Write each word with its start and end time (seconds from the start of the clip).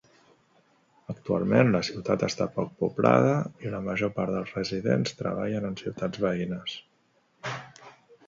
Actualment, 1.13 1.67
la 1.73 1.81
ciutat 1.89 2.23
està 2.27 2.47
poc 2.55 2.71
poblada 2.79 3.35
i 3.67 3.73
la 3.75 3.83
major 3.89 4.11
part 4.17 4.35
dels 4.37 4.55
residents 4.59 5.13
treballen 5.21 5.67
en 5.69 5.79
ciutats 5.85 6.23
veïnes. 6.27 6.77